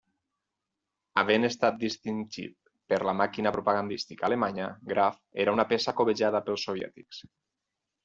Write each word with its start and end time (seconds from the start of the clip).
Havent 1.21 1.47
estat 1.49 1.77
distingit 1.83 2.57
per 2.93 3.01
la 3.09 3.15
màquina 3.21 3.53
propagandística 3.59 4.29
alemanya, 4.31 4.73
Graf 4.95 5.23
era 5.47 5.57
una 5.61 5.71
peça 5.77 5.99
cobejada 6.03 6.47
pels 6.51 6.71
soviètics. 6.73 7.27